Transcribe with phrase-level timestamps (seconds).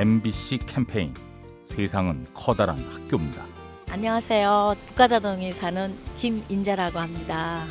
[0.00, 1.12] MBC 캠페인
[1.62, 3.44] 세상은 커다란 학교입니다.
[3.90, 4.74] 안녕하세요.
[4.86, 7.66] 북가자동에 사는 김인자라고 합니다.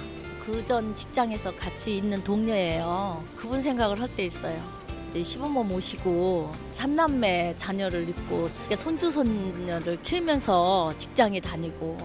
[0.45, 3.23] 그 전 직장에서 같이 있는 동료예요.
[3.35, 4.61] 그분 생각을 할 때 있어요.
[5.09, 11.97] 이제 시부모 모시고 삼남매 자녀를 있고 손주 손녀를 키우면서 직장에 다니고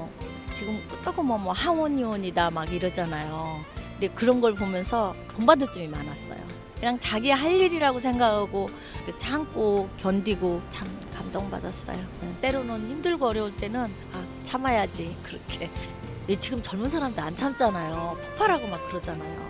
[0.54, 3.60] 지금 끄떡고 뭐, 뭐 하원이원이다 막 이러잖아요.
[3.92, 6.63] 근데 그런 걸 보면서 본받을 점이 많았어요.
[6.84, 8.68] 그냥 자기 할 일이라고 생각하고
[9.16, 11.96] 참고 견디고 참 감동받았어요.
[12.42, 15.70] 때로는 힘들고 어려울 때는 아, 참아야지 그렇게.
[16.38, 18.18] 지금 젊은 사람들 안 참잖아요.
[18.32, 19.46] 폭발하고 막 그러잖아요.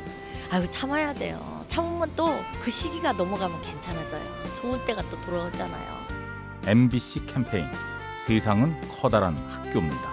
[0.53, 1.65] 아유 참아야 돼요.
[1.67, 2.29] 참으면 또
[2.63, 4.23] 그 시기가 넘어가면 괜찮아져요.
[4.55, 5.83] 좋은 때가 또 돌아오잖아요.
[6.69, 7.67] MBC 캠페인
[8.25, 10.09] 세상은 커다란 학교입니다.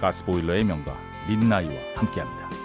[0.00, 0.96] 가스보일러의 명가
[1.28, 2.55] 민나이와 함께합니다.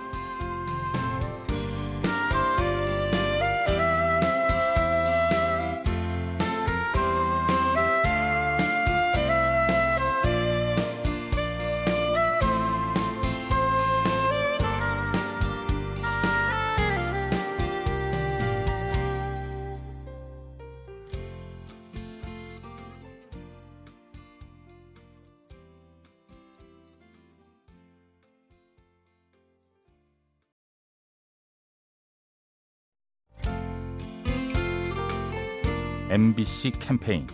[36.12, 37.26] MBC 캠페인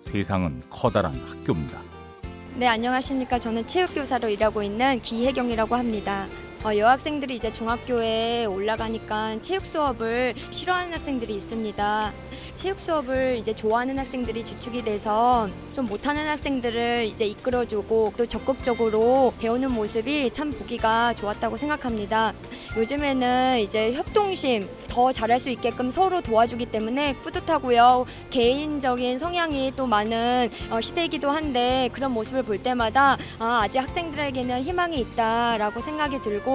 [0.00, 1.80] 세상은 커다란 학교입니다.
[2.56, 3.38] 네, 안녕하십니까.
[3.38, 6.26] 저는 체육교사로 일하고 있는 기혜경이라고 합니다.
[6.64, 12.12] 어, 여학생들이 이제 중학교에 올라가니까 체육 수업을 싫어하는 학생들이 있습니다.
[12.54, 19.72] 체육 수업을 이제 좋아하는 학생들이 주축이 돼서 좀 못하는 학생들을 이제 이끌어주고 또 적극적으로 배우는
[19.72, 22.32] 모습이 참 보기가 좋았다고 생각합니다.
[22.78, 28.06] 요즘에는 이제 협동심 더 잘할 수 있게끔 서로 도와주기 때문에 뿌듯하고요.
[28.30, 34.98] 개인적인 성향이 또 많은 어, 시대이기도 한데 그런 모습을 볼 때마다 아, 아직 학생들에게는 희망이
[35.00, 36.53] 있다라고 생각이 들고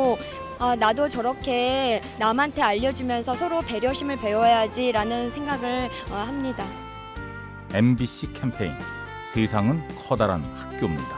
[0.59, 6.65] 아, 나도 저렇게 남한테 알려주면서 서로 배려심을 배워야지라는 생각을 어, 합니다.
[7.73, 8.73] MBC 캠페인
[9.31, 11.17] 세상은 커다란 학교입니다.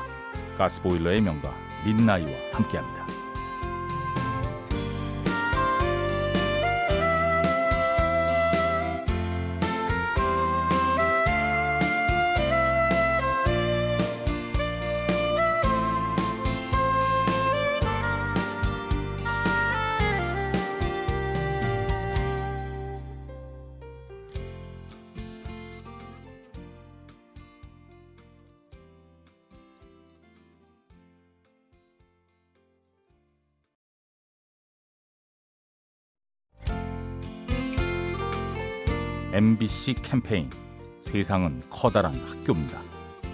[0.58, 1.52] 가스보일러의 명가
[1.86, 3.21] 민나이와 함께합니다.
[39.34, 40.50] MBC 캠페인
[41.00, 42.82] 세상은 커다란 학교입니다.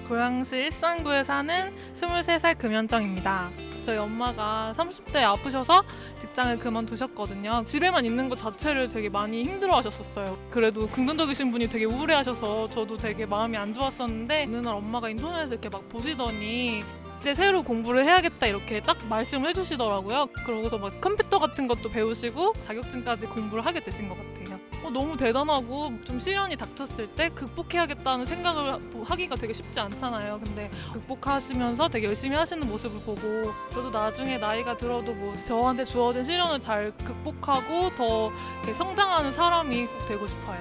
[0.07, 3.49] 고양시 일산구에 사는 23살 금연정입니다.
[3.83, 5.83] 저희 엄마가 30대 아프셔서
[6.21, 7.63] 직장을 그만두셨거든요.
[7.65, 10.37] 집에만 있는 것 자체를 되게 많이 힘들어 하셨었어요.
[10.51, 15.53] 그래도 긍정적이신 분이 되게 우울해 하셔서 저도 되게 마음이 안 좋았었는데 어느 날 엄마가 인터넷에서
[15.53, 16.83] 이렇게 막 보시더니
[17.21, 20.27] 이제 새로 공부를 해야겠다 이렇게 딱 말씀을 해주시더라고요.
[20.45, 24.46] 그러고서 막 컴퓨터 같은 것도 배우시고 자격증까지 공부를 하게 되신 것 같아요.
[24.83, 30.39] 어, 너무 대단하고 좀 시련이 닥쳤을 때 극복해야겠다는 생각을 하기가 되게 쉽지 않잖아요.
[30.43, 36.59] 근데 극복하시면서 되게 열심히 하시는 모습을 보고 저도 나중에 나이가 들어도 뭐 저한테 주어진 시련을
[36.59, 38.31] 잘 극복하고 더
[38.77, 40.59] 성장하는 사람이 꼭 되고 싶어요.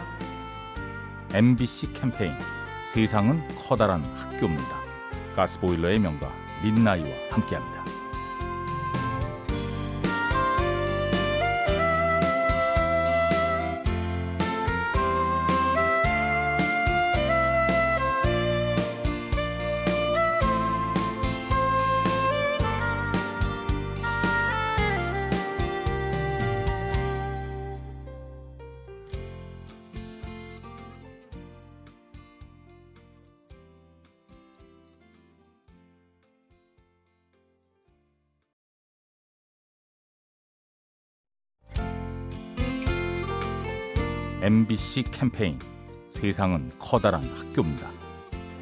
[1.33, 2.33] MBC 캠페인
[2.93, 4.77] 세상은 커다란 학교입니다.
[5.34, 6.31] 가스보일러의 명가
[6.62, 7.95] 민나이와 함께합니다.
[44.47, 45.59] MBC 캠페인
[46.09, 47.91] 세상은 커다란 학교입니다.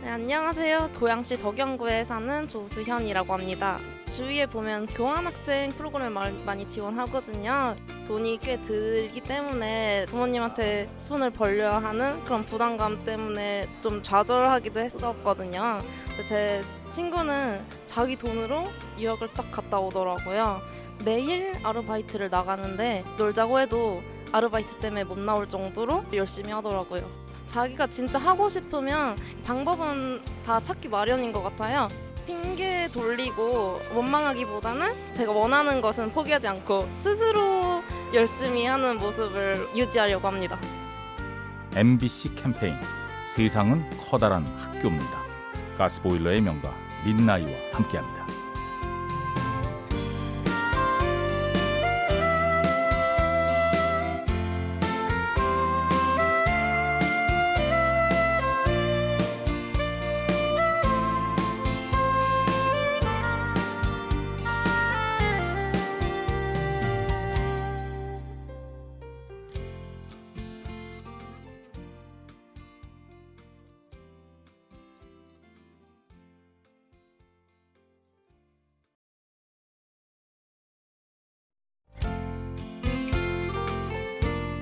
[0.01, 0.93] 네, 안녕하세요.
[0.99, 3.79] 고양시 덕영구에 사는 조수현이라고 합니다.
[4.11, 7.77] 주위에 보면 교환학생 프로그램을 많이 지원하거든요.
[8.09, 15.83] 돈이 꽤 들기 때문에 부모님한테 손을 벌려야 하는 그런 부담감 때문에 좀 좌절하기도 했었거든요.
[16.27, 18.65] 제 친구는 자기 돈으로
[18.99, 20.63] 유학을 딱 갔다 오더라고요.
[21.05, 24.03] 매일 아르바이트를 나가는데 놀자고 해도
[24.35, 27.09] 아르바이트 때문에 못 나올 정도로 열심히 하더라고요.
[27.47, 31.87] 자기가 진짜 하고 싶으면 방법은 다 찾기 마련인 것 같아요.
[32.27, 37.81] 핑계 돌리고 원망하기보다는 제가 원하는 것은 포기하지 않고 스스로
[38.13, 40.59] 열심히 하는 모습을 유지하려고 합니다.
[41.77, 42.75] MBC 캠페인
[43.29, 45.17] 세상은 커다란 학교입니다.
[45.79, 48.34] 가스보일러의 명가 민나이와 함께합니다.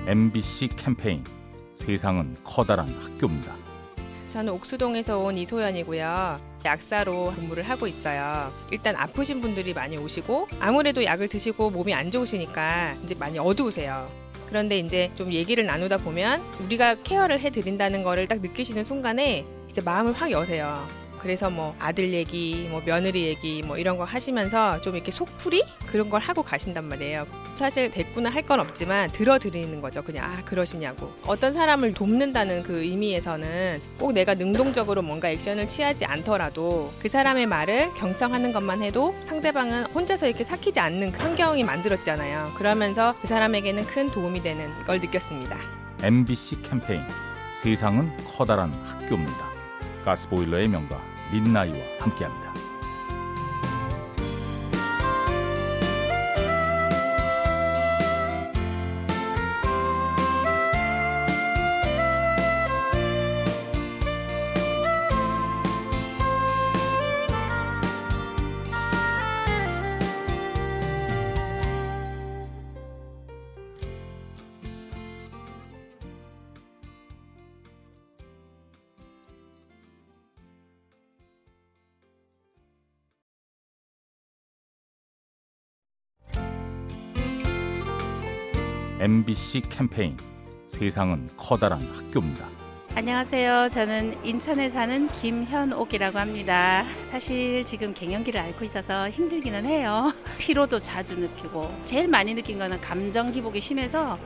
[0.05, 1.23] MBC 캠페인
[1.75, 3.55] 세상은 커다란 학교입니다.
[4.27, 6.41] 저는 옥수동에서 온 이소연이고요.
[6.65, 8.51] 약사로 근무를 하고 있어요.
[8.69, 14.09] 일단 아프신 분들이 많이 오시고 아무래도 약을 드시고 몸이 안 좋으시니까 이제 많이 어두우세요.
[14.47, 20.11] 그런데 이제 좀 얘기를 나누다 보면 우리가 케어를 해드린다는 거를 딱 느끼시는 순간에 이제 마음을
[20.11, 20.85] 확 여세요.
[21.23, 26.09] 그래서 뭐 아들 얘기, 뭐 며느리 얘기, 뭐 이런 거 하시면서 좀 이렇게 속풀이 그런
[26.09, 27.25] 걸 하고 가신단 말이에요.
[27.55, 30.03] 사실 대꾸는 할건 없지만 들어드리는 거죠.
[30.03, 31.13] 그냥 아 그러시냐고.
[31.25, 37.93] 어떤 사람을 돕는다는 그 의미에서는 꼭 내가 능동적으로 뭔가 액션을 취하지 않더라도 그 사람의 말을
[37.93, 42.53] 경청하는 것만 해도 상대방은 혼자서 이렇게 삭히지 않는 그 환경이 만들어지잖아요.
[42.57, 45.57] 그러면서 그 사람에게는 큰 도움이 되는 걸 느꼈습니다.
[46.01, 47.01] MBC 캠페인
[47.55, 49.53] 세상은 커다란 학교입니다.
[50.03, 52.62] 가스보일러의 명가 민나이와 함께합니다.
[89.03, 90.15] MBC 캠페인
[90.65, 92.47] 세상은 커다란 학교입니다.
[92.95, 93.67] 안녕하세요.
[93.69, 96.85] 저는 인천에 사는 김현옥이라고 합니다.
[97.11, 100.13] 사실 지금 갱년기를 앓고 있어서 힘들기는 해요.
[100.37, 104.17] 피로도 자주 느끼고 제일 많이 느낀 거는 감정 기복이 심해서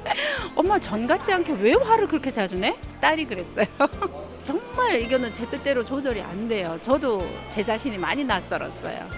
[0.54, 2.78] 엄마 전 같지 않게 왜 화를 그렇게 자주 내?
[3.02, 3.66] 딸이 그랬어요.
[4.44, 6.78] 정말 이거는 제 뜻대로 조절이 안 돼요.
[6.82, 9.10] 저도 제 자신이 많이 낯설었어요.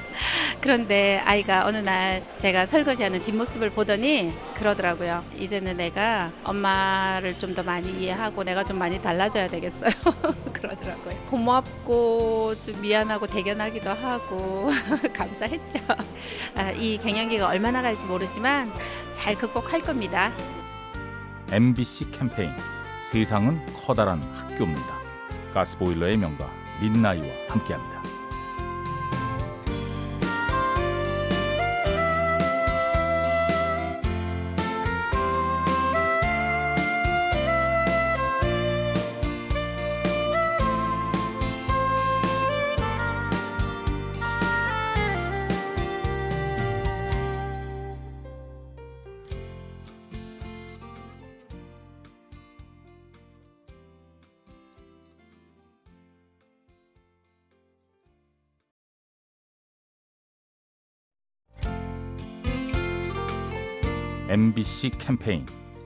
[0.61, 5.23] 그런데 아이가 어느 날 제가 설거지하는 뒷모습을 보더니 그러더라고요.
[5.37, 9.89] 이제는 내가 엄마를 좀 더 많이 이해하고 내가 좀 많이 달라져야 되겠어요.
[10.53, 11.15] 그러더라고요.
[11.29, 14.69] 고맙고 좀 미안하고 대견하기도 하고
[15.15, 15.79] 감사했죠.
[16.55, 18.71] 아, 이 갱년기가 얼마나 갈지 모르지만
[19.13, 20.31] 잘 극복할 겁니다.
[21.51, 22.51] MBC 캠페인
[23.03, 24.93] 세상은 커다란 학교입니다.
[25.55, 26.47] 가스보일러의 명가
[26.81, 27.98] 민나이와 함께합니다.
[64.29, 65.43] MBC 캠페인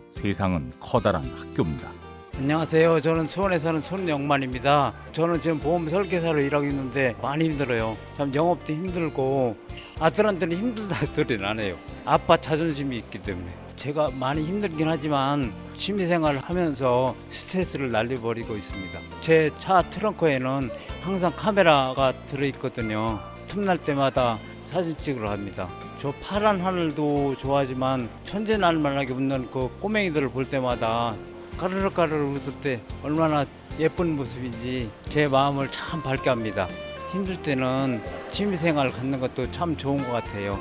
[0.10, 1.90] 세상은 커다란 학교입니다.
[2.38, 3.00] 안녕하세요.
[3.00, 4.94] 저는 수원에 사는 손영만입니다.
[5.14, 7.96] 저는 지금 보험 설계사로 일하고 있는데 많이 힘들어요.
[8.18, 9.56] 참 영업도 힘들고
[9.98, 11.78] 아들한테는 힘들다 소리는 안 해요.
[12.04, 13.48] 아빠 자존심이 있기 때문에
[13.78, 19.00] 제가 많이 힘들긴 하지만 취미생활을 하면서 스트레스를 날려버리고 있습니다.
[19.22, 20.70] 제 차 트렁크에는
[21.02, 23.20] 항상 카메라가 들어있거든요.
[23.48, 25.70] 틈날 때마다 사진 찍으러 갑니다.
[26.04, 31.16] 저 파란 하늘도 좋아하지만 천재 날만하게 웃는 그 꼬맹이들을 볼 때마다
[31.58, 33.46] 까르르 까르르 웃을 때 얼마나
[33.80, 36.68] 예쁜 모습인지 제 마음을 참 밝게 합니다.
[37.14, 40.60] 힘들 때는 취미생활 갖는 것도 참 좋은 것 같아요.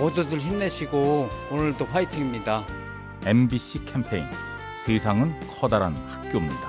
[0.00, 2.64] 모두들 힘내시고 오늘도 화이팅입니다.
[3.24, 4.24] MBC 캠페인
[4.76, 6.68] 세상은 커다란 학교입니다.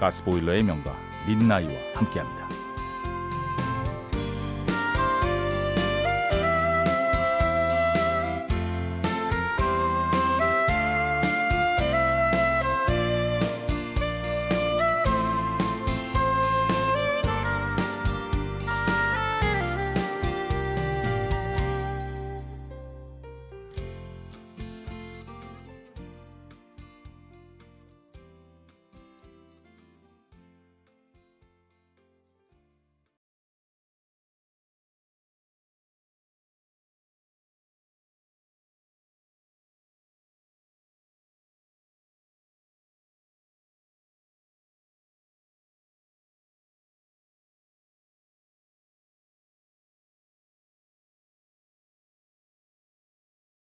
[0.00, 0.96] 가스보일러의 명가
[1.28, 2.41] 민나이와 함께합니다.